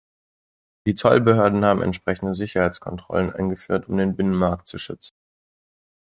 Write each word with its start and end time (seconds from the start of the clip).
Die 0.87 0.95
Zollbehörden 0.95 1.63
haben 1.63 1.83
entsprechende 1.83 2.33
Sicherheitskontrollen 2.33 3.31
eingeführt, 3.31 3.87
um 3.87 3.97
den 3.97 4.15
Binnenmarkt 4.15 4.67
zu 4.67 4.79
schützen. 4.79 5.15